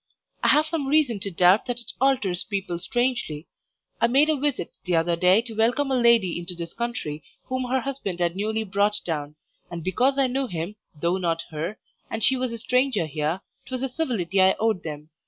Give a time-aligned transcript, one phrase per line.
[0.41, 3.45] I have some reason to doubt that it alters people strangely.
[4.01, 7.81] I made a visit t'other day to welcome a lady into this country whom her
[7.81, 9.35] husband had newly brought down,
[9.69, 11.77] and because I knew him, though not her,
[12.09, 15.11] and she was a stranger here, 'twas a civility I owed them.